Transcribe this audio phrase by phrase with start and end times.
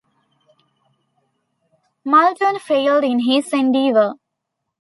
[2.03, 4.15] Muldoon failed in his endeavor.